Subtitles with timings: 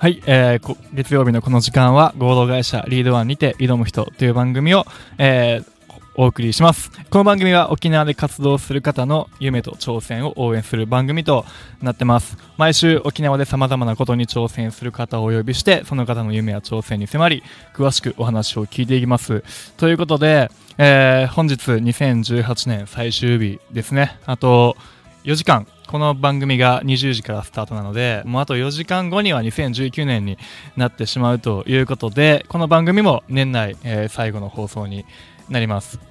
[0.00, 4.86] はい、えー、月曜日のこの時間は合同会社リードワンにて挑む人という番組を、
[5.18, 5.70] えー、
[6.14, 6.90] お送りします。
[7.10, 11.44] この番組は沖縄で活動する方の夢と挑戦を応援する番組と
[11.82, 12.38] なってます。
[12.56, 17.42] 毎週沖縄で様々なことに挑戦する方をお呼びして、その方の夢や挑戦に迫り、
[17.74, 19.42] 詳しくお話を聞いていきます。
[19.76, 24.18] ということで、えー、本日2018年最終日ですね。
[24.24, 24.78] あと
[25.24, 25.66] 4時間。
[25.86, 30.38] この番組が20時からスタートなので、もうあと4時間後には2019年に
[30.76, 35.04] なってしまうということで、この番組も年内、えー、最後の放送に
[35.50, 36.09] なります。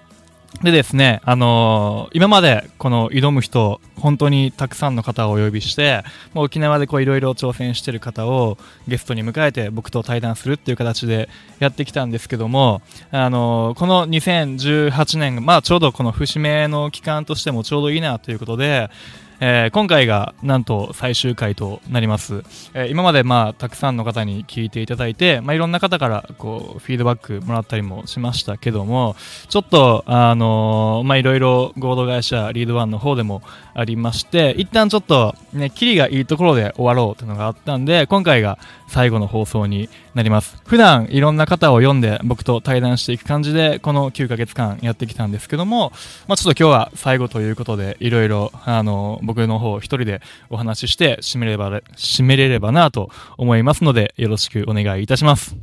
[0.64, 6.04] でですね、あのー、今までこの挑む人、本当にたくさんの方をお呼びして、
[6.34, 8.58] もう沖縄でこういろいろ挑戦してる方を
[8.88, 12.82] ゲストに迎えて僕と対談するっていう形でやってきたんですけども、
[13.12, 18.90] あのー、この2018年、まあちょうどこの節目の期間としてもちょうどいいなということで、
[19.42, 29.16] えー、今回がなんと最終回となります、えー、今までまあたくさんの方に聞いていただいて、まあ、いろんな方からこうフィードバックもらったりもしましたけども
[29.48, 33.42] ちょっとあのー、まあいろいろ合同会社リードワンの方でも
[33.74, 40.62] ありまして一旦ちょっとねキリがいいところで終わろうというのがあったんで今回が最後の放送になります。
[40.66, 45.94] 普段いろんな方を読んで僕と対談していく感じでこの9ヶ月間やってきたんですけども、
[46.28, 55.56] まあ、ちょっと今日は最後ということでいろいろあの僕の方一人でお話しして締めれば締めれればなと思いますのでよろしくお願いいたします。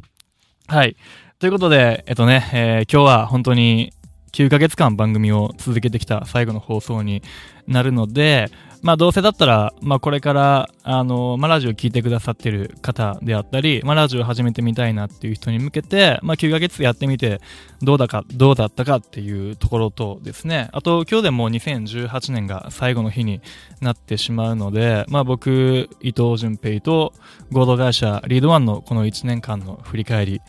[0.68, 0.96] はい。
[1.38, 3.92] ということで、えっとね、えー、今日は本当に
[4.32, 7.22] 9ヶ月間番組を続けてきた最後の放送に
[7.66, 8.50] なるので、
[8.82, 17.40] まあどうせだったら、まあこれから、あの、まあラジオ聞いてくださってる方であったり、まあラジオ始めてみたいなっていう人に向けて、まあ9ヶ月やってみて、
[17.82, 23.40] どうだか、どうだったかっていうところとですね、あと今日でもう2018年が最後の日に
[23.80, 27.12] なってしまうので、まあ僕、伊藤淳平と
[27.50, 30.40] 合同会社リードワンのこの1年間の振り返り、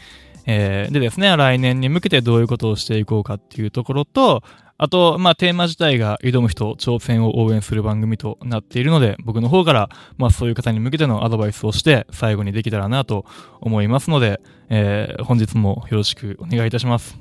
[0.50, 4.44] えー、でですね、来年に向けてどういうことをしていこうかっていうところと、
[4.80, 13.26] あと、まあ、テーマ自体が挑む人、挑戦を応援する番組となっているので、僕の方から、まあ、そういう方に向けてのアドバイスをして、最後にできたらなと
[13.60, 14.40] 思いますので、
[14.70, 17.18] えー、本日もよろしくお願いいたします。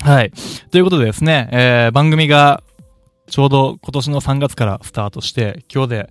[0.00, 0.32] はい。
[0.70, 2.62] ということでですね、えー、番組が、
[3.28, 6.10] ちょうど今年の3月からスタートして、今日で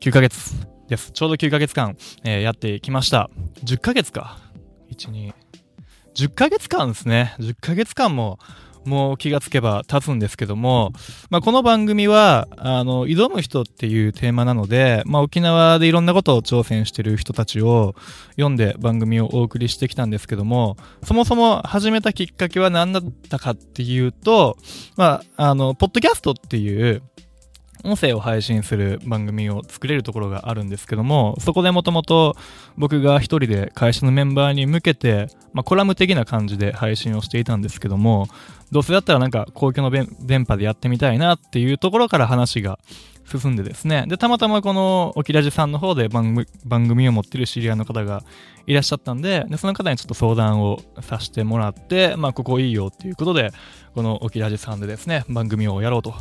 [0.00, 0.52] 9ヶ月
[0.88, 1.12] です。
[1.12, 3.30] ちょうど9ヶ月間、えー、やってきました。
[3.62, 4.38] 10ヶ月か。
[4.90, 5.32] 1、2、
[6.14, 7.36] 10ヶ月間ですね。
[7.38, 8.40] 10ヶ月間も、
[8.84, 10.92] もう気がつけば経つんですけども、
[11.30, 17.94] まあ、この番組は、あの、挑む人っていうテーマなので、まあ、沖縄でいろんなことを挑戦してる人たちを
[18.32, 24.56] 読んで番組をお送りしてきたんですけども、そもそも始めたきっかけは何だったかっていうと、
[24.96, 27.02] まあ、あの、ポッドキャストっていう、
[27.84, 32.36] 音声を配信する番組を作れるところがあるんですけども、そこでもともと
[32.76, 38.28] 僕が一人で会社のメンバーに向けて、まあ、コラム的な感じで配信をしていたんですけども、
[38.70, 42.78] どうせだったらなんか公共の電波でやってみたいなっていうところから話が
[43.24, 46.44] 進んでですね、で、たまたまこのオキラジさんの方で番
[46.88, 48.22] 組を持ってる知り合いの方が
[48.66, 53.52] いらっしゃったんで、でその方にちょっと相談をさせてもらって、まあ、ここいいよっていうことで、
[53.94, 56.14] このオキラジさんでですね、番組をやろうと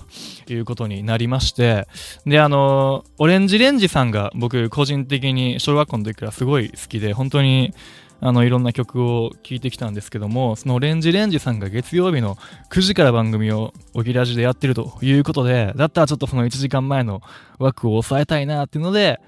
[0.48, 1.88] いうことになりまして、
[2.26, 7.74] で、あの、オレンジレンジさんが僕個人的に小学校の時からすごい好きで、本当に
[8.22, 12.36] あのいろんな曲を聴いてきたんですけどもそのレンジレンジさんが月曜日の
[12.70, 17.22] 9時から番組をおぎらじでやってるということでだったらちょっとその1時間前の
[17.58, 19.20] 枠を抑えたいなっていうので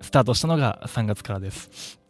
[0.00, 2.00] スタートしたのが3月からです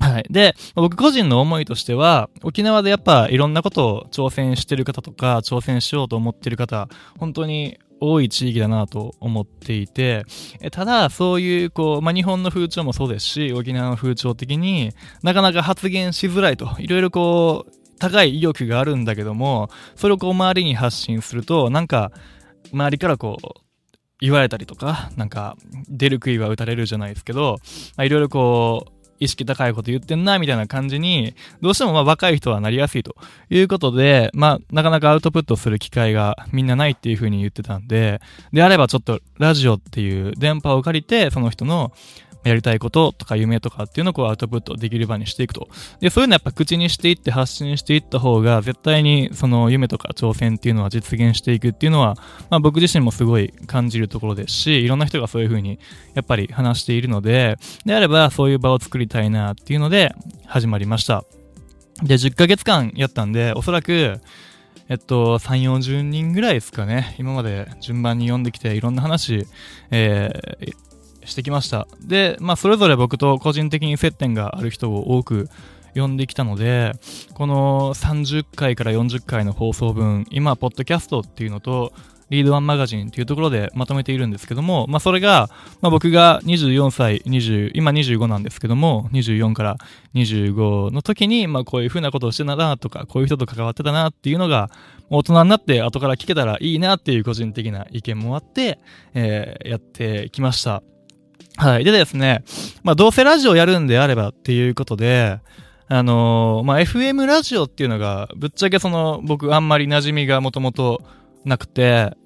[0.00, 0.26] はい。
[0.30, 6.88] で、僕個人の思いとしては、沖縄でやっぱいろんなことを挑戦してる方とか、挑戦しようと思ってる方、
[7.18, 10.24] 本当に多い地域だなと思っていて、
[10.70, 14.92] ただ、そういう、こう、まあ、日本の風潮もそうですし、沖縄の風潮的に
[15.22, 22.12] なかなか発言しづらいと、いろいろこう、高い意欲があるんだけども、それをこう、周りに発信すると、なんか、
[22.72, 23.46] 周りからこう、
[24.20, 25.56] 言われたりとか、なんか、
[25.88, 27.56] 出る杭は打たれるじゃないですけど、
[27.98, 33.16] いろいろこう、意識高いこと言ってんな、みたいな感じに、どうしてもまあ若い人はなりやすいと
[33.50, 38.20] いうことで、まあなかなかアウトプットする機会がみんなないっていうふうに言ってたんで、
[38.52, 41.92] であればちょっとラジオっていう電波を借りて、その人の
[42.44, 45.68] やりたいこととか夢とかっていうのをこうアウトプットできる場にしていくと。
[46.00, 52.16] で、そういうのやっぱ口にしていって発信していった方が絶対にその夢とか挑戦っていうのは実現していくっていうのは、
[52.50, 55.78] まあ僕自身もすごい感じるところですし、いろんな人がそういうふうに
[56.14, 60.14] やっぱり話しているので、であればそういう場を作りたいなっていうので
[60.46, 61.24] 始まりました。
[62.02, 64.20] で、10ヶ月間やったんで、おそらく、
[64.88, 67.14] えっと、3、40人ぐらいですかね。
[67.18, 69.46] 今まで順番に読んできて、いろんな話、
[69.90, 70.74] えー、
[71.28, 71.86] してきました。
[72.00, 75.48] で、まあ、それぞれ僕と個人的に接点がある人を多く
[75.94, 76.92] 呼んできたので、
[77.34, 81.92] この30回から40回の放送分、今、ポッドキャストっていうのと、
[82.30, 85.48] リードワンマガジンっていうところでまとめているんですけども、まあそれが、
[85.80, 89.76] まあ僕が24歳、20、今25なんですけども、24から
[90.14, 94.70] 25の時に、まあこういう風なことをしてたなとか、こういう人と関わってたなっていうのが、
[95.10, 98.78] 大人になって後から聞けたらいいなっていう個人的な意見もあって、
[99.14, 100.82] えー、やってきました。
[101.58, 101.84] はい。
[101.84, 102.44] でですね、
[102.84, 105.40] まあどうせラジオやるんであればっていうことで、
[105.88, 111.02] あのー、まあ FM ラジオっていうのが、ぶっちゃけその僕あんまり馴染みがもともと
[111.44, 112.16] なくて、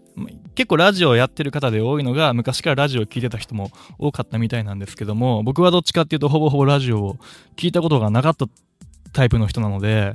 [0.55, 7.17] 結構ラジオやってる方で多いのが、昔からラジオを聴いてた人も多かったみたいなんですけども、僕はどっちかっていうとほぼほぼラジオを
[7.57, 8.47] 聞いたことがなかった
[9.15, 10.13] タイプの人なので、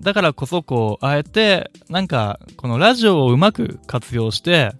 [0.00, 4.72] だからこそこう、あえて、なんか、このラジオをうまく活用して、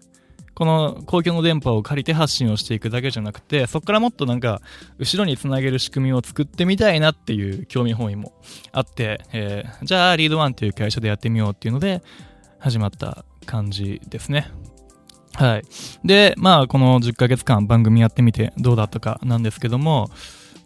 [0.55, 4.61] この公共の電波を借りて発信をしていくだけじゃなくて、そこからもっとなんか、
[4.99, 8.33] 後ろにつなげる仕組みを作ってみたいなっていう興味本位も
[8.73, 12.03] あって、えー、じゃあ、リードワンっていう会社でやってみようっていうので、
[12.59, 14.51] 始まった感じですね。
[15.35, 15.63] はい。
[16.05, 20.11] で、まあ、この10ヶ月間番組やってみてどうだったかなんですけども、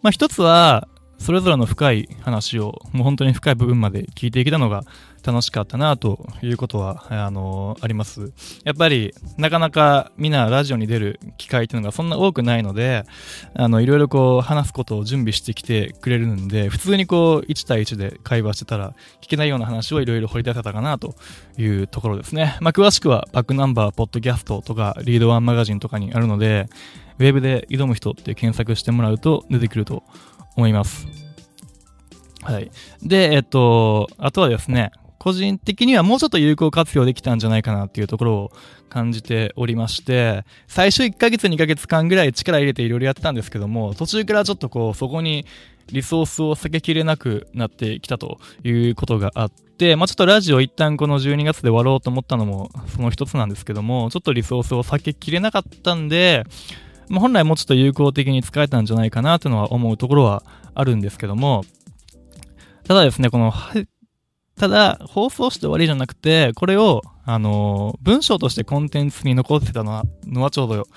[0.01, 0.87] まあ一つは、
[1.19, 4.83] それぞれの深い話を、もう本当に深い部分まで聞いていけたのが
[5.23, 8.31] 楽しかったなということは、あの、あります。
[8.63, 13.03] やっぱり、なかなかみんなラジオに出る機会っていうのがそんな多くないので、
[13.53, 21.15] あの、いろいろこう話すことを準備してきてくれるんで、普通にこう1対1で会話してたら聞けないような話をいろいろ掘り出せたかなと
[21.57, 22.57] いうところですね。
[22.61, 26.69] まあ、詳しくはバックナンバーポッドキャストとかリードワンマガジンとかにあるので、
[27.19, 30.03] ウェブで挑む人って検索してもらうと出てくると
[30.57, 31.07] 思います。
[32.41, 32.71] はい。
[33.01, 38.51] で、えっと、あとはですね、個人的にはもうちょっと有効活用できたんじゃないかなっていうところを
[38.89, 45.45] 感じておりまして、最初1ヶ月2ヶ月間ぐらい力入れていろいろやったんですけども、途中からちょっとこう、そこに
[45.91, 56.45] リソースを避けきれなくなってきたということがあって、まあちょっとラジオ一旦この12月で終わろうと思ったのもその一つなんですけども、ちょっとリソースを避けきれなかったんで、
[57.09, 60.43] まあ、本来もうちょっと有効的に使えたんじゃないかなというのは思うところは
[60.73, 61.63] あるんですけども、
[62.85, 63.53] ただですね、この、
[64.57, 70.87] ただ、放送して終わりじゃなくて、これを、あの、文章としてコンテンツに残ってたのは、のはちょうど、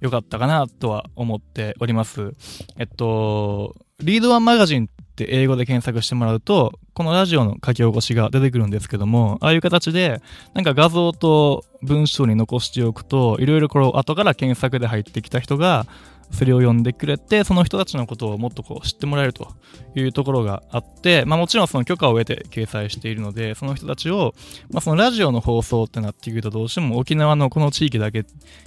[0.00, 2.32] 良かったかなとは思っております。
[2.78, 10.20] えっと、リードワンマガジンって英語で検索してもらうと、このラジオの書き起こしが出てくるんですけども、ああいう形で、
[10.54, 15.86] なんか画像と文章に残しておくと、いろいろこれ後から検索で入ってきた人が、
[16.32, 19.46] それを読んでくれて、その人たちのことをもっとこう知ってもらえると
[19.94, 24.34] いうところがあって、まあもちろんその許可を得て掲載しているので、その人たちを、
[24.72, 28.24] まあそのラジオの放送ってなってくるとどうしても沖縄のこの地域だけ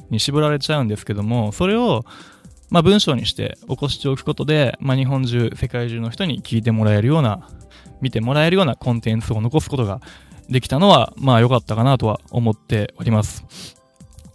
[0.09, 2.05] に絞られちゃうんですけども、それを、
[2.69, 7.49] まあ文章にして起こしておくことで、まあ日本中、世界中の人に聞いてもらえるような、
[8.01, 10.01] 見てもらえるようなコンテンツを残すことが
[10.49, 13.45] できたのは、まあ良かったかなとは思っております。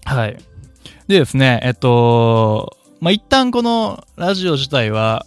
[0.04, 0.38] はい。
[1.08, 5.26] でですね、えっと、まあ、一旦このラジオ自体は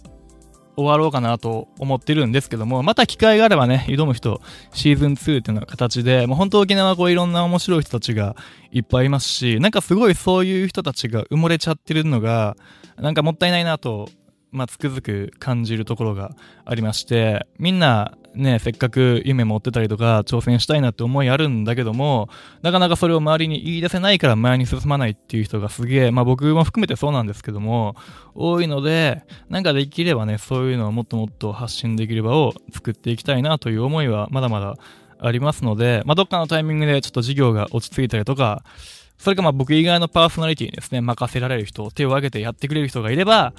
[0.76, 4.40] 終わろうかなと思ってるんですけども、また機会があればね、挑む人、
[4.72, 8.34] シーズン2っていうの形で、もう本当沖縄こういろんな面白い人たちが
[8.72, 12.56] いっぱいいますし、なんかすごいそういう人たちが埋もれちゃってるのが、
[12.96, 14.08] なんかもったいないなと
[14.52, 22.28] まあ、つくづく感じるところがありまして、みんなね、せっかく夢持ってたりとか挑戦したいなって思いあるんだけども、
[22.62, 27.96] なかなかそれを周りに言い出せないから前に進まないっていう人がすげえ、まあ僕も含めてそうなんですけども、
[28.34, 34.76] 多いので、なんかできればね、そういうのをもっともっと発信できる場を作っていきたいなという思いはまだまだ
[35.18, 38.62] ありますので、まあどっかのタイミングでちょっと事業が落ち着いたりとか、
[39.18, 43.52] それかまあ僕以外のパーソナリティにですね、任せられる人、手を挙げてやってくれる人がいれば、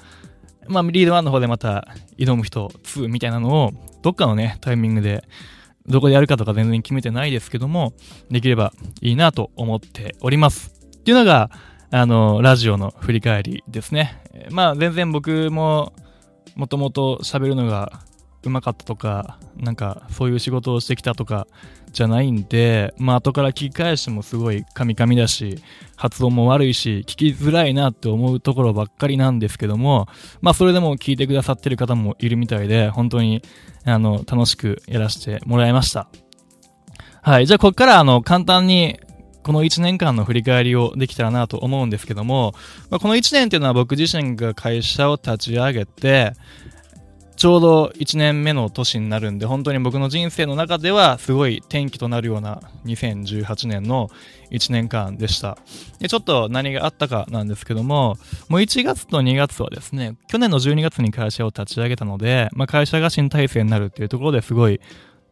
[0.68, 1.88] まあ、リード1の方でまた
[2.18, 5.24] 挑む人2みたいなのを、どっかのね、タイミングで、
[5.86, 7.94] どこでやるかとか全然決めてないですけども、
[8.30, 10.72] できればいいなと思っております。
[10.96, 11.50] っていうのが、
[11.90, 14.22] あの、ラジオの振り返りですね。
[14.50, 15.92] まあ、全然僕も、
[16.54, 18.00] もともと喋るのが
[18.44, 21.46] うまかったとか、なんかそういう仕事をしてきたとか
[21.92, 25.62] じゃないんで、まあ後から聞き返してもすごいカミカミだし、
[25.96, 30.08] 発音も悪いし、聞きづらいなって思うところばっかりなんですけども、
[30.40, 33.42] まあそれでも聞いてくださってる方もいるみたいで、本当に
[33.84, 36.08] あの楽しくやらせてもらいました。
[37.22, 38.98] はい、じゃあこっからあの簡単に
[39.42, 42.54] この1年間の振り返りをできたらなと思うんですけども、
[42.90, 46.32] まあ、この1年っていうのは僕自身が会社を立ち上げて、
[47.42, 54.10] ちょうど1年目の年になるんで、本当に僕の人生の中ではすごい転機となるような2018年の
[54.52, 55.58] 1年間でした。
[55.98, 58.16] で、ちょっと何があったかなんですけども、
[58.48, 64.80] もう1月と2月はですね、去年の12月に会社を立ち上げたので、まあ、会社が新体制になるっていうところですごい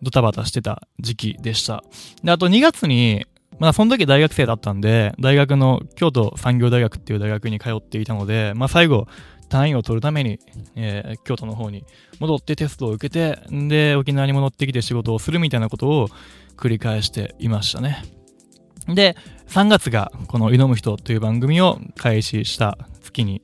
[0.03, 1.85] ドタバタしてた時期でした。
[2.25, 3.25] で、あと2月に、
[3.61, 9.07] まあその時大学生だったんで、大学の京都産業大学っていう大学に通っていたので、まあ最後、
[9.51, 10.39] 単位を取るために、
[10.77, 11.85] えー、京都の方に
[12.21, 16.09] 戻ってテストを受けて、で、沖縄に戻ってきて仕事をするみたいなことを
[16.57, 18.05] 繰り返していましたね。
[18.87, 19.17] で、
[19.49, 23.43] 3月がこの挑む人という番組を開始した月に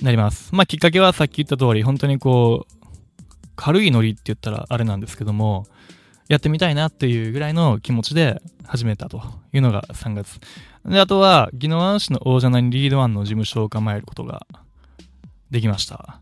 [0.00, 0.54] なります。
[0.54, 2.86] まあきっかけはさっき言った通り、本当にこう、
[3.56, 5.66] 軽いノリって言ったらあれなんですけども、
[6.28, 9.22] やってみたいなっていうぐらいの気持ちで始めたと
[9.54, 10.38] いうのが3月。
[10.84, 14.46] で、あとは、宜野湾市の大蛇にリードワンの事務所を構えることが
[15.50, 16.20] できました。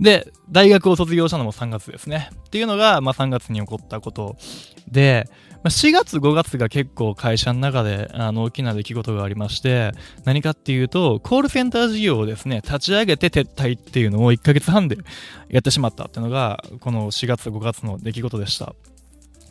[0.00, 2.30] で、大学を卒業したのも3月ですね。
[2.46, 4.36] っていうのが、まあ、3月に起こったこと
[4.90, 5.28] で、
[5.62, 9.92] まあ、4月5月が結構会社の中であの大きな出来事がありまして、
[10.24, 14.96] 何かっていうと、コールセンター事業をですね、立ち上げて撤退っていうのを1ヶ月半で
[15.50, 18.74] やってしまったっていうのが、この4月5月の出来事でした。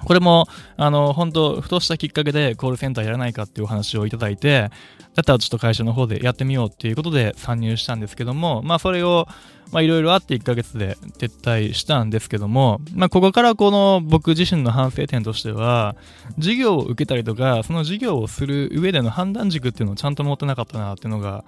[0.06, 4.70] これも、あの、本当ふとしたきっかけでコールセンターやらないかっていうお話をいただいて、
[5.16, 9.28] だったらちょっと会社の方でやってみようっていうことで参入したんですけども、まあそれを、
[9.72, 15.96] まあいろいろあって1ヶ月で撤退したんですけども、まあここからこの僕自身の反省点としては、
[16.38, 21.44] 授業を受けたりとか、その授業をする上での判断軸っていうのをちゃんと持ってなかったなっていうのが、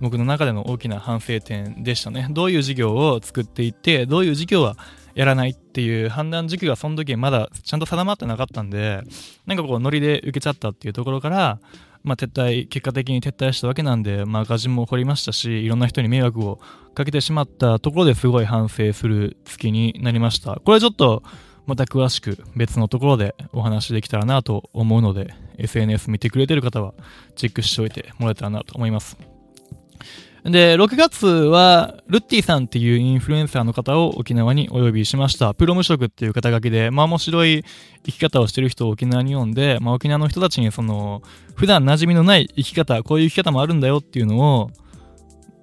[0.00, 2.28] 僕の中での大きな反省点でしたね。
[2.30, 4.76] どういう授業を作っていって、どういう授業は
[5.16, 9.02] やらないっていう判断軸がその時まだちゃんと定まってなかったんで、
[9.46, 11.58] なんかこうノリで受けちゃったっていうところから、
[12.04, 16.60] まあ、撤退、結果的に撤退したわけなんで、まあ、赤字も掘りましたし、いろんな人に迷惑を
[16.94, 20.60] かけてしまったところですごい反省する月になりました。
[20.64, 21.22] これちょっと、
[21.66, 26.94] また詳しく別のところでお話できたらなと思うので、SNS 見てくれてる方は
[27.34, 29.35] チェックしておいてもらえたらなと思います。
[30.44, 35.54] で、6月は、ルッティさんっていうインフルエンサーの方を沖縄にお呼びしました。
[35.54, 37.64] プロ無職っていう肩書きで、まあ面白い
[38.04, 41.22] 生き方をしてる人を沖縄に呼んで、まあ沖縄の人たちにその、
[41.56, 44.70] 普段馴染みのない生き方、こういう生き方もあるんだよっていうのを、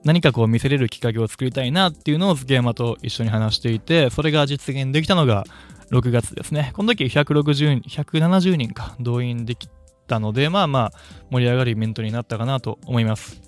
[0.03, 5.45] 何かこう見せれるきっかけを作りたいなっていうのを月山と一緒に話していて、それが実現できたのが
[5.91, 6.71] 6月ですね。
[6.75, 9.69] この時160、170人か動員でき
[10.07, 13.42] たので、まあまあ盛り上がるイベントになったかなと思います。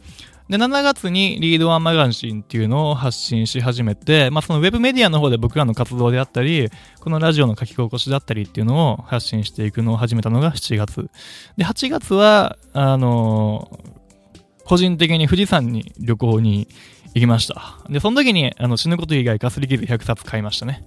[0.50, 11.10] で、7月にリードワンマガジンっていうのを発信し始めて、まあそのウェブメディアの方で僕らの活動であったり、このラジオの書き心地だったりっていうのを発信していくのを始めたのが7月。
[11.58, 16.68] で、8月は、あのー、個人的に富士山に旅行に
[17.16, 17.80] 行きました。
[17.90, 20.84] で、その時に、あの、死ぬこと以外かすり傷100冊買いましたね。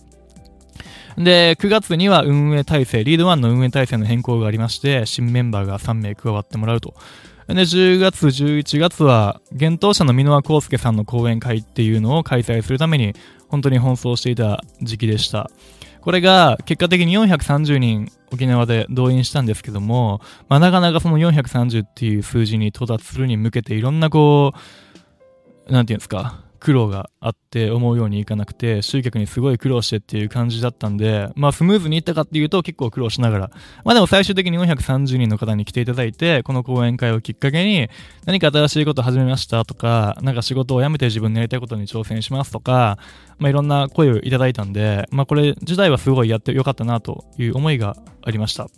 [1.17, 6.95] で、9月には運営体制、リードワンの運営体制の変更がありまして、新メンバーが3名加わってもらうと
[7.55, 13.15] で、10月、11月は、幻冬者の箕輪康介さんの講演会っていうのを開催するために、
[13.49, 15.51] 本当に奔走していた時期でした。
[16.03, 24.53] これが、結果的に430人沖縄で動員したんですけども、まあ、なかなかその430っていう数字に到達するに向けて、いろんなこ
[25.69, 33.51] う、なんていうんですか、苦労があって思うようにいかなくて、集客にすごい苦労してっていう感じだったんで、まあスムーズにいったかっていうと結構苦労しながら、
[33.85, 37.89] まあでも最終的に430人の方に来ていただいて、この講演会をきっかけに
[38.27, 42.99] 何か新しいこと始めましたとか、なんか仕事を辞めて自分のやりたいことに挑戦しますとか、
[43.39, 48.69] まあいろんな声をいただいたんで、まあこれ自体はすごいやってよかったなという思いがありました。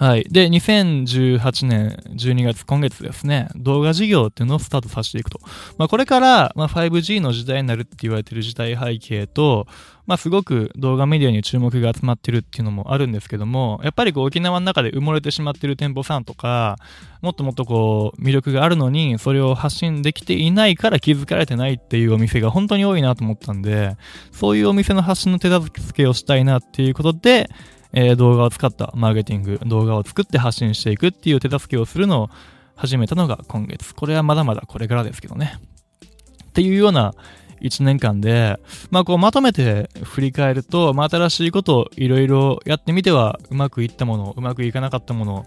[0.00, 0.24] はい。
[0.30, 5.40] で、2018年12月、今月ですね、動画事業っていうのをスタートさせていくと。
[5.76, 9.66] まあ、これから、まあ、5G の時代になるって言われてる時代背景と、
[10.06, 16.78] まあ、すごく動画メディアに注目が集まってるっていうのもあるんですけども、やっぱりこう沖縄の中で埋もれてしまってる店舗さんとか、
[17.20, 23.98] もっともっとこう魅力があるのに、それを発信できていないから気づかれてないっていうお店が本当に多いなと思ったんで、
[24.32, 27.50] そういうお店の発信の手助けをしたいなっていうことで、
[27.92, 32.30] えー、動画を使ったマーケティング、動画を作って発信していくっていう手助けをするのを
[32.76, 33.94] 始めたのが今月。
[33.94, 35.54] これはまだまだこれからですけどね。
[36.48, 37.14] っていうような
[37.60, 38.58] 1年間で、
[38.90, 45.46] まあこうまとめて振り返ると、まあ新しいことをいろいろやってみてはうまくいったもの、うまくいかなかったもの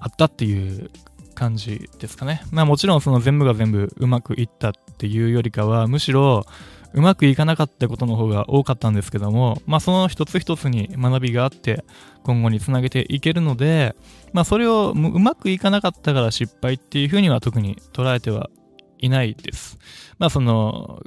[0.00, 0.90] あったっていう
[1.36, 2.42] 感じですかね。
[2.50, 6.44] まあもちろんその全部が全部うまくいったっていうよりかは、むしろ
[6.92, 11.84] うまくいかなかったことの方が多かったんですけども、まあその一つ一つに学びがあって、
[12.24, 13.94] 今後につなげていけるので、
[14.32, 18.50] まあそれをうまくいかなかったから失敗っていうふうには特に捉えては
[18.98, 19.78] いないです。
[20.18, 21.02] まあその、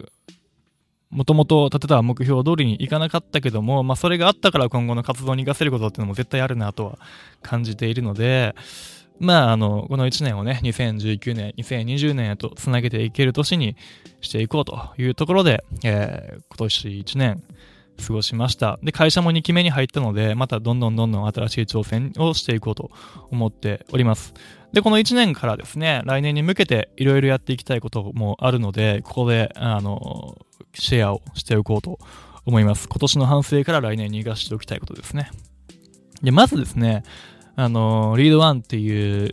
[1.09, 7.00] もともと立てた目標通りにいかなかったけども、まあ、それがあったから今後の活動に活かせることっていうのも絶対あるなとは
[7.41, 8.53] 感じているので、
[9.19, 13.75] まあ、あの、この1年をね、2019年、2020年へとつなげていける年に
[14.21, 17.43] していこうというところで、えー、今年1年
[17.99, 18.79] 過ごしました。
[18.81, 22.91] で、会社も2期目に入ったので、またどんどんどんどん新しい挑戦をしていこうと
[23.29, 24.33] 思っております。
[24.71, 30.38] で、この1年からですね、来年に向けていろいろやっていきたいこともあるので、ここで、あの、
[30.73, 31.99] シェアをしておこうと
[32.45, 32.88] 思います。
[32.88, 35.31] 今年の反省から来年に生かしておきたいことですね。
[36.21, 37.03] で、まずですね、
[37.60, 39.32] あの、リードワンっていう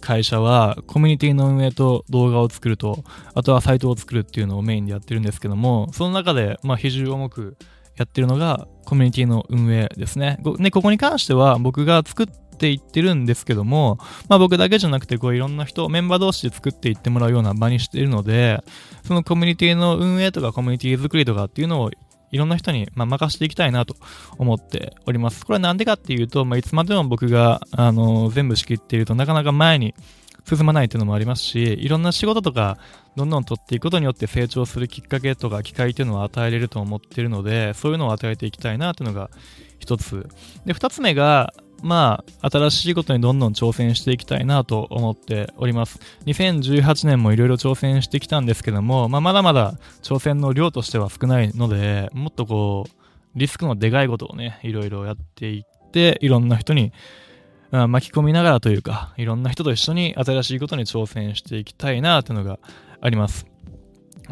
[0.00, 7.56] 会社は、コミュニティの運営と動画を作ると、あとはサイトを作るっていうのをメインでやってるんですけども、その中で、まあ、比重重く
[7.96, 10.40] やってるのが、コミュニティの運営ですね。
[10.58, 13.98] で、ここに関しては、僕が作っていってるんですけども、
[14.28, 18.64] まあ僕だけじゃなくて、こういろんな人、メンバー同士で作っていってもらうような場にしているので、
[19.06, 21.90] そのコミュニティの運営とかコミュニティ作りとかっていうのを
[22.32, 23.96] いろんな人に、まあ、任せていきたいなと
[24.38, 25.44] 思っております。
[25.44, 29.94] これはなんでかっていうと、まあ、いつまでも僕が、あの、全部仕切っているとなかなか前に
[30.56, 32.78] 進まないっていうのもありますし、いろんな仕事とか、
[33.16, 39.30] どんどん取っていくことによって成長するきっかけとか機会っていうのを与えれると思ってるので、そういうのを与えていきたいなっていうのが
[39.78, 40.28] 一つ。
[40.64, 46.00] で、二つ目が、まあ、新しいことにどんどん挑戦していきたいなと思っております。
[46.26, 52.90] 2018年もいろいろ挑戦してきたんですけども、まあ、まだまだ挑戦の量としては少ないので、もっとこう、
[53.34, 56.92] リスクのでかいことをね、いろいろやっていって、いろんな人に、
[57.70, 62.58] 巻き込みながらというか、いろんな人と一緒に新しいことに挑戦していきたいなというのが
[63.00, 63.49] あります。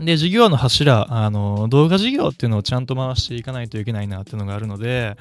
[0.00, 5.16] で、事業の柱、あの、動画事業っていうのをちゃんと回していかないといけないなっていうのがあるので、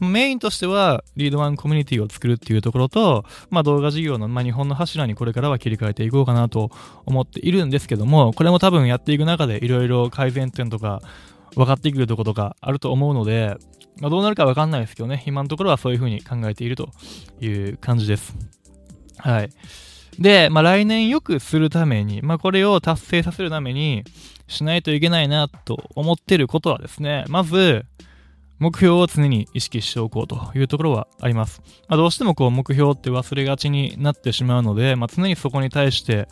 [0.00, 6.70] メインとしては、リードワンコミュニティを作るっていうところと、まあ動画事業の、まあ日本の柱にこれからは切り替えていこうかなと
[7.06, 11.00] 思っているんですけども、これも多分やっていく中でいろいろ改善点とか、
[11.56, 13.56] 分かってくるところとかあると思うので、
[14.00, 16.90] まあどうなるかわかんないですけどね、今のところはそういうふうに考えていると
[17.40, 18.34] いう感じです。
[19.18, 19.50] はい。
[20.18, 24.04] で、まあ、来年良くするために、まあ、これを達成させるために
[24.48, 27.84] しないといけないなと思ってることはですね、まず、
[28.60, 31.62] 目標を常に意識しておこうというところはあります。
[31.88, 36.28] まあ、どうしてもこう目標って忘れがちになってしまうので、まあ、常にそこに対して、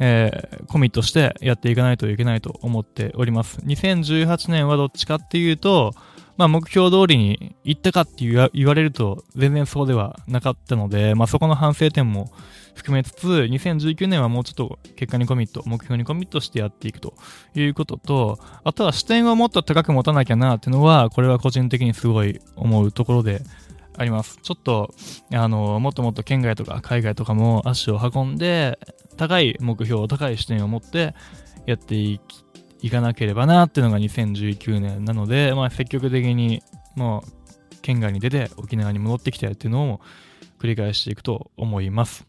[0.00, 3.60] えー、コミットしてやっていかないといけないと思っております。
[3.60, 5.94] 2018年はどっちかっていうと、
[6.38, 12.32] まあ、目標通りに行ったかって言われると全然そうではなかったので、まあ、そこの反省点も
[12.74, 17.12] 含めつつ、2019年はもうちょっと結果にコミット、目標にコミットしてやっていくと
[17.56, 23.42] いうことと、あとは視点をもっと高く持たなきゃなっていうのは、これは個人的にすごい思うところで
[23.96, 24.38] あります。
[24.40, 24.94] ちょっと、
[25.32, 28.78] あの、もっともっと県外とか海外とかも足を運んで、
[29.16, 31.16] 高い目標、高い視点を持って
[31.66, 32.44] やっていき
[32.80, 36.62] いかなければなっていうのが2019年なので、まあ、積極的に
[36.96, 40.00] もう県外に出て沖縄に戻ってきたっていうのを
[40.58, 42.26] 繰り返していくと思います。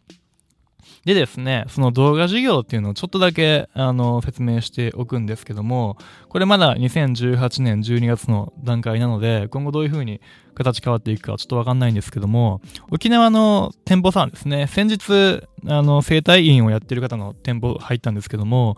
[1.06, 10.20] でですね、その動画事業っていうのをちょっとだけあの説明しておくんですけども、これまだ2018年12月の段階なので、今後どういう風に
[10.56, 18.78] 形変わっていくかちょっとわかんないんですけども、沖縄の店舗さんですね、先日、あの、生態院をやってる方の店舗入ったんですけども、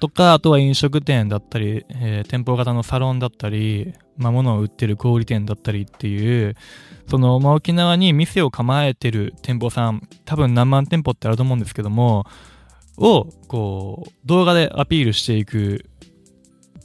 [0.00, 6.56] とか、あとは飲食店だったり、えー、店舗型のサロンだったり、まあ、物を売ってる小売店だったりっていう、
[7.08, 12.24] その、まあ、沖縄に店を構えてる店舗さん、多分何万店舗ってあると思うんですけども、
[12.96, 15.84] を、こう、動画でアピールしていく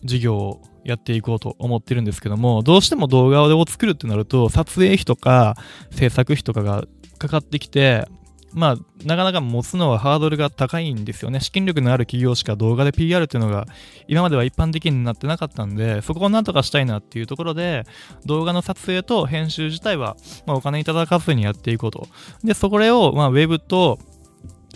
[0.04, 5.56] 事業をやっていこうと思ってるんですけども、どうしても動画を作るってなると、撮影費とか
[5.92, 6.86] 制作費とかが
[7.18, 8.08] かかってきて、
[8.56, 11.42] まあ、なかなか持つのはハードルが高いんですよね。
[11.42, 13.68] 資金力のある企業しか動画で PR っていうのが
[14.08, 17.84] 今までは一般的になってなかったんで、そこをなんとかしたいなっていうところで、
[18.26, 20.16] 動画の撮影と編集自体は、
[20.48, 22.08] ま、お金いただかずにやっていこうと。
[22.44, 24.00] で、そこを、まあ、ウェブと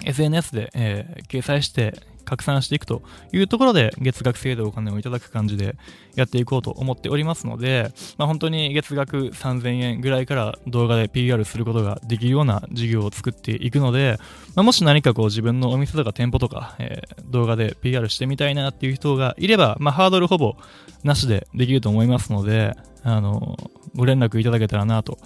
[0.05, 1.93] SNS で、えー、掲載して
[2.25, 3.01] 拡散していくと
[3.31, 5.75] いうところで月額制でお金をいただく感じで
[6.15, 14.17] やっていこうと思っておりますので、まあ、本当に月額3000円ぐらいから動画で PR することができるような事業を作っていくので、
[14.55, 20.55] まあ、もし何かこう自分のお店とか店舗とか、えー、動画で PR してみたいなっていう人がいれば、まあ、ハードルほぼ
[21.03, 23.57] なしでできると思いますので、あの
[23.95, 25.17] ご連絡いただけたらなと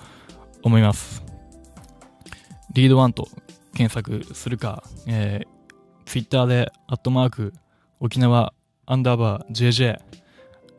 [0.63, 1.23] 思います。
[2.73, 3.27] リードワンと
[3.75, 5.47] 検索するか、えー、
[6.13, 7.53] Twitter で、アットマーク、
[7.99, 8.53] 沖縄、
[8.85, 9.97] アンダーバー、JJ、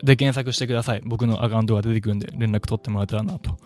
[0.03, 1.01] で検索してください。
[1.05, 3.57] 僕のアカウントが出てくるんで連絡取ってもらえたらなと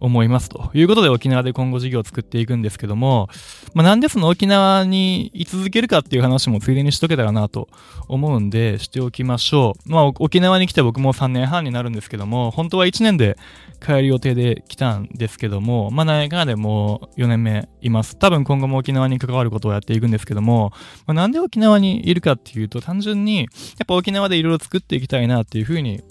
[0.00, 0.48] 思います。
[0.48, 3.28] ということで沖縄で今後事業を作っていくんですけども、
[3.74, 7.68] まあ、なんでその沖縄に居続けるかっていう話もついでにしとけたらなと
[8.08, 9.90] 思うんでしておきましょう。
[9.90, 13.36] まあ沖縄に来て僕も3年半になるんですけども、本当は1年で
[13.84, 18.16] 帰る予定で来たんですけども、まあ何かでもう4年目います。
[18.18, 20.72] 多分今後も沖縄に関わることをやっていくんですけども、
[21.06, 23.44] まあ、なんで沖縄にいるかっていうと単純にや
[23.84, 26.02] っぱ沖縄でいろいろ作っていきたいなっていうふうふうに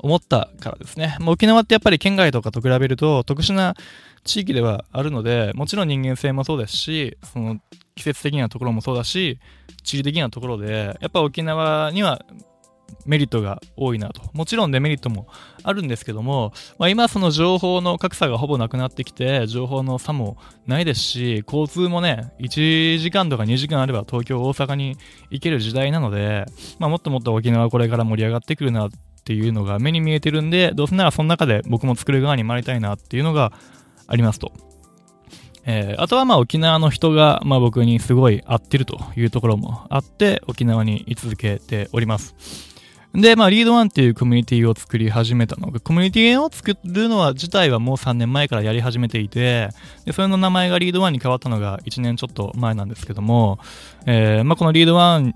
[0.00, 1.16] 思ったからですね。
[1.20, 3.74] まあ、沖縄ってやっぱり県外とかと比べると特殊な
[4.24, 7.58] 地域ではあるので、もちろん人間性もそうですし、その
[7.94, 9.38] 季節的なところもそうだし、
[9.82, 12.24] 地理的なところで、やっぱ沖縄には
[13.06, 14.22] メリットが多いなと。
[14.32, 15.26] もちろんデメリットも
[15.62, 24.96] あるんですけども、まあ、今その情報の格差がほぼなくなってきて、情報の差もないですし、交通もね、1時間とか2時間あれば東京、大阪に
[25.30, 26.46] 行ける時代なので、
[26.78, 28.90] まあ、もっともっと沖縄これから盛り上がってくるなっ
[29.24, 33.52] ていうのが目に見えてるんで、どうせならその中で僕も作る側に回りたいなっていうのが
[34.06, 34.52] ありますと。
[35.70, 42.67] えー、あとはまあ沖縄の人がまあ僕にすごい合ってるというところもあって沖縄に居続けております。
[43.20, 49.70] で、まあ、リードワンっていうコミュニティを作り始めたのが、コミュニティを作るのは自体はもう3年前からやり始めていて、
[50.04, 53.58] で、それの名前がリードワンに変わったのが1年ちょっと前なんですけども、
[54.06, 55.34] えー、まあ、このリードワン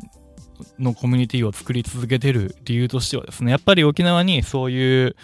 [0.79, 5.16] のコミュニティを作り続けてる理由としてはですね、やっぱり沖縄にそういう、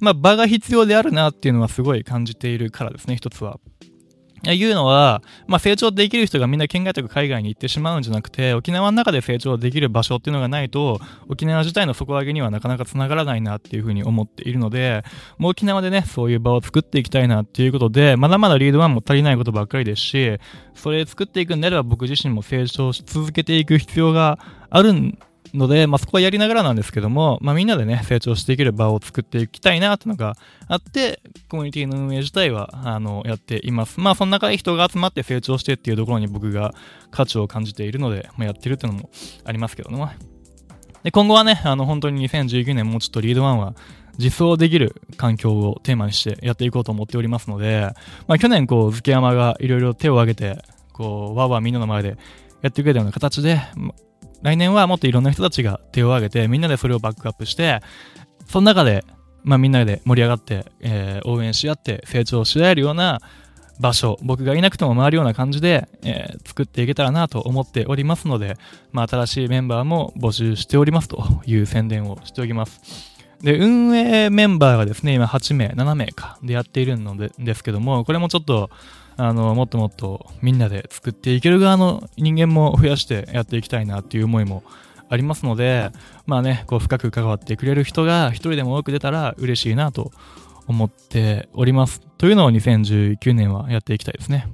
[0.00, 3.60] まあ、場が必要であるなっていうのはすごい感じているからですね、一つは。
[4.52, 15.04] いうのは、まあ、成長できる人がみんな県外とか海外に行ってしまうんじゃなくて、沖縄の中で成長できる場所っていうのがないと、沖縄自体の底上げにはなかなか繋がらないなっていうふうに思っているので、
[15.38, 20.38] もう沖縄でね、そういう場を作っていきたいなっていうことで、まだまだリードワンも足りないことばっかりですし、
[20.74, 24.38] それ作っていくんであれば僕自身も成長し続けていく必要が
[24.70, 25.18] あるん
[25.54, 30.36] ので、まあ、そこはやりながらなんですけども、まあ、みんなでね、成長していける場を作っていきたいなっていうのが
[30.68, 34.00] あって、コミュニティの運営自体は、あの、やっています。
[34.00, 36.74] まあ、その中で人が集まって成長してっていうところに僕が
[37.10, 39.10] 価値を感じているので、まあ、やってるっていうのも
[39.44, 40.16] ありますけどね。
[41.02, 43.74] で、今後はね、あの、本当に2019年もうちょっとリードワンは、
[44.18, 47.90] 実装できる環境をテーマにしてやっていこうと思っておりますので、
[48.26, 52.16] まあ、去年こう、月山がいろいろ手を挙げて、こう、わわみんなの前で
[52.62, 53.60] やってくれたような形で、
[54.42, 57.80] 来年はもっといろんな人たちが手を挙げて、みんなでそれをバックアップして、
[58.46, 59.04] その中で、
[59.42, 63.20] まあみんなで盛り上がって、えー、応援し合って成長し合えるような
[63.80, 68.56] 場所、僕がいなくても回るような感じで、えー、作っていけたらなと思っておりますので、
[68.92, 73.16] まあ新しいメンバーも募集しておりますという宣伝をしておきます。
[73.42, 78.70] で、運営メンバーがですね、今8名、7名かでやっているのでですけども、これもちょっと、
[79.16, 84.62] あの、もっともっとみんなで作っていける側の人間も増やしてやっていきたいなっていう思いも
[85.08, 85.90] ありますので、
[86.26, 90.10] まあね、こう深く関わってくれる人が一人でも多く出たら嬉しいなと
[90.66, 92.00] 思っております。
[92.18, 94.48] というのを2019年はやっていきたいですね。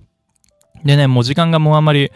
[0.84, 2.12] でね、もう時間がもうあんまり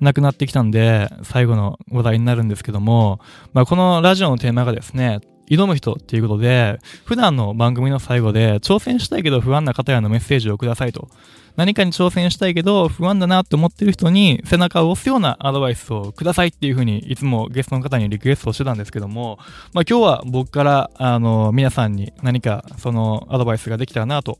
[0.00, 3.20] なくなってきたんで、最後の話題になるんですけども、
[3.52, 11.08] まあこのラジオのテーマがですね、挑む人っていうことで、普段の番組の最後で、挑戦したいけど不安な方へのメッセージをくださいと。
[11.56, 19.38] 何かに挑戦したいけど不安だなって思ってる人に背中を押すようなアドバイスをくださいっていうふうにいつもゲストの方にリクエストをしてたんですけども、
[19.72, 24.38] まあ今日は僕からあの皆さんに何かそのアドバイスができたらなと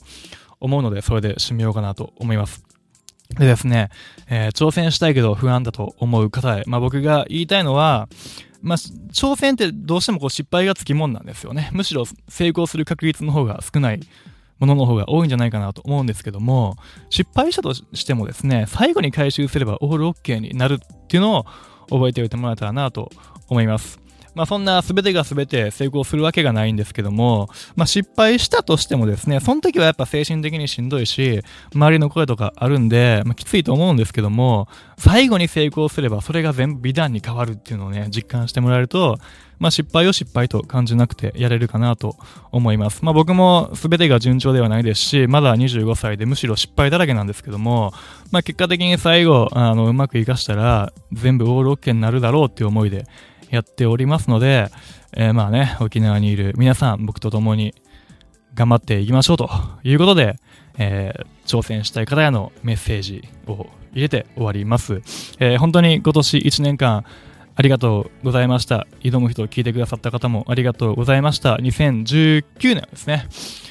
[0.60, 2.64] 思うので、それで締めようかなと思います。
[3.30, 3.90] でですね、
[4.28, 8.08] えー、挑戦したいけど不安だと思う方へ、まあ僕が言いたいのは、
[8.62, 11.70] まあ、挑戦ってどうしてもこう失敗がつきもんなんですよね。
[11.72, 14.00] むしろ成功する確率の方が少ない
[14.58, 16.76] ものの方が多いんじゃないかなと思うんですけども、
[17.10, 21.46] 失敗したとしてもですね、最後に回収すればオールオッケーになるっていうのを
[21.90, 23.10] 覚えておいてもらえたらなと
[23.48, 24.00] 思います。
[24.36, 31.40] まあそんな全てが全て成功するわけがないんですけども、まあ失敗したとしてもですね、その時はやっぱ精神的にしんどいし、
[31.74, 39.16] 周りの声とかあるんで、まあきついと思うんですけども、最後に成功すればそれが全部美談に変わるっていうのをね、実感してもらえると、
[39.58, 42.16] まあ失敗を失敗と感じなくてやれるかなと
[42.52, 43.04] 思います。
[43.04, 47.92] まあ僕も全てが順調ではないですし、まだ25歳でむしろ失敗だらけなんですけども、
[48.30, 53.06] まあ結果的に最後、あの、うまくいかしたら全部オールオッケーになるだろうっていう思いで
[53.50, 54.68] やっておりますので、
[55.12, 57.74] えー、まあね、沖縄にいる皆さん、僕と共に
[58.54, 59.50] 頑張っていきましょうと
[59.84, 60.36] いうことで、
[60.78, 65.00] えー、挑戦したい方へのメッセージを入れて終わります。
[65.38, 67.04] えー、本当に今年1年間、
[67.58, 68.86] ありがとうございました。
[69.00, 71.56] 挑む人を聞いてくださった方もありがとうございました。
[71.56, 73.26] 2019年ですね。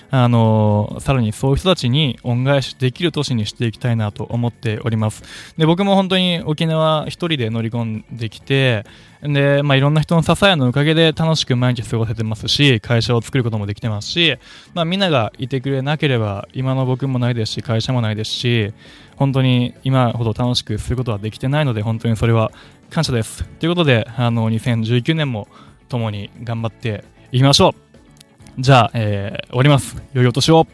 [0.09, 5.23] あのーさらにそういう人たちに恩返しできる年にしていきたいなと思っております。
[5.57, 8.85] で、僕も本当に沖縄一人で乗り込んできて、
[9.21, 14.37] で、まあ、いろんな人の支えのおかげで楽しく毎日過ごせてますし、会社を作ることもできてますし、
[14.73, 18.73] まあ、みんながいてくれなければ、今の僕もないですし、会社もないですし、
[19.15, 22.51] 本当に今ほど楽しくすることはできてないので、本当にそれは
[22.89, 23.43] 感謝です。
[23.43, 25.47] ということで、あの、2019年も
[25.89, 27.75] 共に頑張っていきましょ
[28.57, 28.61] う。
[28.61, 30.01] じゃあ、えー終わります。
[30.13, 30.67] 良いお年を。